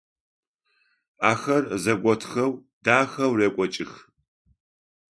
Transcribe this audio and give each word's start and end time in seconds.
Ахэр 1.31 1.63
зэготхэу 1.83 2.51
дахэу 2.83 3.33
рекӏокӏых. 3.39 3.91